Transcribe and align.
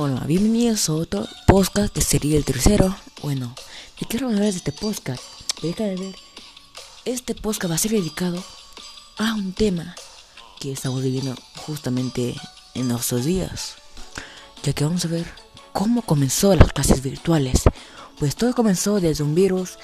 Hola, 0.00 0.22
bienvenidos 0.28 0.88
a 0.88 0.92
otro 0.92 1.26
podcast 1.48 1.92
que 1.92 2.02
sería 2.02 2.36
el 2.36 2.44
tercero. 2.44 2.94
Bueno, 3.20 3.52
¿qué 3.96 4.06
quiero 4.06 4.28
hablar 4.28 4.42
de 4.42 4.50
este 4.50 4.70
podcast? 4.70 5.20
Deja 5.60 5.82
de 5.82 5.96
ver. 5.96 6.14
Este 7.04 7.34
podcast 7.34 7.72
va 7.72 7.74
a 7.74 7.78
ser 7.78 7.90
dedicado 7.90 8.40
a 9.16 9.34
un 9.34 9.52
tema 9.54 9.96
que 10.60 10.70
estamos 10.70 11.02
viviendo 11.02 11.34
justamente 11.56 12.36
en 12.74 12.86
nuestros 12.86 13.24
días. 13.24 13.74
Ya 14.62 14.72
que 14.72 14.84
vamos 14.84 15.04
a 15.04 15.08
ver 15.08 15.26
cómo 15.72 16.02
comenzó 16.02 16.54
las 16.54 16.72
clases 16.72 17.02
virtuales. 17.02 17.64
Pues 18.20 18.36
todo 18.36 18.54
comenzó 18.54 19.00
desde 19.00 19.24
un 19.24 19.34
virus 19.34 19.80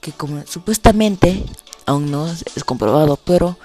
que 0.00 0.12
como 0.12 0.46
supuestamente 0.46 1.44
aún 1.84 2.10
no 2.10 2.26
es 2.26 2.64
comprobado, 2.64 3.16
pero 3.16 3.58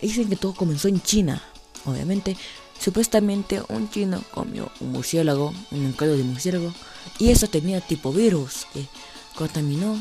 dicen 0.00 0.30
que 0.30 0.36
todo 0.36 0.54
comenzó 0.54 0.88
en 0.88 1.02
China. 1.02 1.42
Obviamente 1.84 2.38
Supuestamente 2.80 3.62
un 3.68 3.90
chino 3.90 4.22
comió 4.32 4.70
un 4.80 4.92
murciélago, 4.92 5.52
un 5.70 5.92
caldo 5.92 6.16
de 6.16 6.22
murciélago, 6.22 6.72
y 7.18 7.30
eso 7.30 7.48
tenía 7.48 7.80
tipo 7.80 8.12
virus 8.12 8.66
que 8.72 8.86
contaminó 9.34 9.98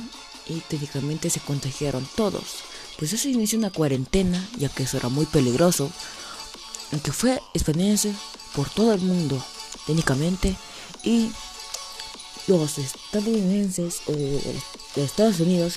y 0.48 0.60
técnicamente 0.62 1.30
se 1.30 1.40
contagiaron 1.40 2.08
todos. 2.16 2.44
Pues 2.98 3.14
eso 3.14 3.28
inició 3.28 3.58
una 3.58 3.72
cuarentena, 3.72 4.48
ya 4.58 4.70
que 4.70 4.84
eso 4.84 4.98
era 4.98 5.10
muy 5.10 5.26
peligroso, 5.26 5.92
aunque 6.92 7.12
fue 7.12 7.42
expandiéndose 7.54 8.14
por 8.56 8.70
todo 8.70 8.94
el 8.94 9.02
mundo, 9.02 9.44
técnicamente, 9.86 10.56
y 11.04 11.32
los 12.48 12.78
estadounidenses 12.78 14.02
de 14.08 15.04
Estados 15.04 15.40
Unidos, 15.40 15.76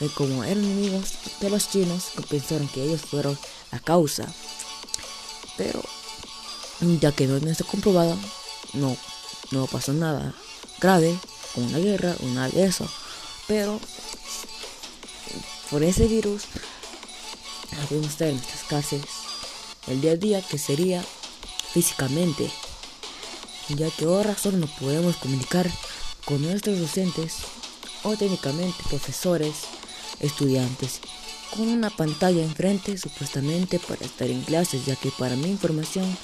eh, 0.00 0.08
como 0.14 0.44
eran 0.44 0.64
enemigos 0.64 1.14
de 1.40 1.50
los 1.50 1.68
chinos, 1.68 2.10
pensaron 2.28 2.68
que 2.68 2.84
ellos 2.84 3.02
fueron 3.02 3.38
la 3.72 3.80
causa. 3.80 4.32
Pero 5.56 5.82
ya 6.80 7.12
que 7.12 7.26
no 7.26 7.36
está 7.36 7.64
comprobado, 7.64 8.16
no, 8.72 8.96
no 9.50 9.66
pasó 9.66 9.92
nada 9.92 10.34
grave, 10.80 11.18
una 11.56 11.78
guerra, 11.78 12.14
una 12.20 12.48
de 12.48 12.64
eso. 12.64 12.88
Pero 13.46 13.80
por 15.70 15.82
ese 15.82 16.06
virus, 16.06 16.44
estar 17.92 18.28
en 18.28 18.36
nuestras 18.36 18.64
casas 18.68 19.00
el 19.86 20.00
día 20.00 20.12
a 20.12 20.16
día 20.16 20.42
que 20.42 20.58
sería 20.58 21.04
físicamente, 21.72 22.50
ya 23.68 23.90
que 23.90 24.04
ahora 24.04 24.36
solo 24.36 24.58
no 24.58 24.66
podemos 24.66 25.16
comunicar 25.16 25.70
con 26.24 26.40
nuestros 26.42 26.78
docentes 26.78 27.36
o 28.02 28.16
técnicamente 28.16 28.82
profesores, 28.88 29.54
estudiantes, 30.20 31.00
con 31.54 31.68
una 31.68 31.90
pantalla 31.90 32.42
enfrente 32.42 32.96
supuestamente 32.96 33.78
para 33.78 34.04
estar 34.04 34.30
en 34.30 34.42
clases, 34.42 34.86
ya 34.86 34.96
que 34.96 35.10
para 35.10 35.36
mi 35.36 35.50
información 35.50 36.16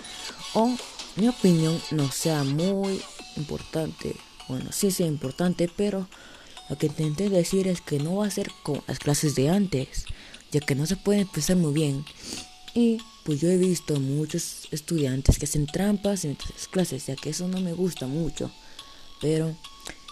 o 0.54 0.76
mi 1.16 1.28
opinión 1.28 1.80
no 1.90 2.10
sea 2.10 2.44
muy 2.44 3.00
importante. 3.36 4.16
Bueno, 4.48 4.72
sí 4.72 4.90
sea 4.90 5.06
importante, 5.06 5.70
pero 5.74 6.08
lo 6.68 6.78
que 6.78 6.86
intenté 6.86 7.28
decir 7.28 7.68
es 7.68 7.80
que 7.80 7.98
no 7.98 8.16
va 8.16 8.26
a 8.26 8.30
ser 8.30 8.50
como 8.62 8.82
las 8.86 8.98
clases 8.98 9.34
de 9.34 9.48
antes, 9.48 10.04
ya 10.52 10.60
que 10.60 10.74
no 10.74 10.86
se 10.86 10.96
puede 10.96 11.20
empezar 11.20 11.56
muy 11.56 11.72
bien. 11.72 12.04
Y 12.74 12.98
pues 13.24 13.40
yo 13.40 13.48
he 13.48 13.56
visto 13.56 13.98
muchos 14.00 14.68
estudiantes 14.70 15.38
que 15.38 15.44
hacen 15.44 15.66
trampas 15.66 16.24
en 16.24 16.36
las 16.52 16.68
clases, 16.68 17.06
ya 17.06 17.16
que 17.16 17.30
eso 17.30 17.48
no 17.48 17.60
me 17.60 17.72
gusta 17.72 18.06
mucho. 18.06 18.50
Pero 19.20 19.56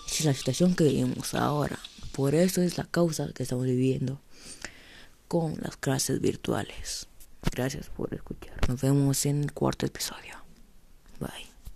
es 0.09 0.25
la 0.25 0.35
situación 0.35 0.75
que 0.75 0.85
vivimos 0.85 1.35
ahora. 1.35 1.79
Por 2.13 2.35
eso 2.35 2.63
es 2.63 2.79
la 2.79 2.85
causa 2.85 3.33
que 3.33 3.43
estamos 3.43 3.65
viviendo 3.65 4.21
con 5.29 5.57
las 5.61 5.77
clases 5.77 6.21
virtuales. 6.21 7.08
Gracias 7.43 7.89
por 7.91 8.13
escuchar. 8.15 8.57
Nos 8.69 8.81
vemos 8.81 9.27
en 9.27 9.45
el 9.45 9.53
cuarto 9.53 9.87
episodio. 9.87 10.37
Bye. 11.21 11.48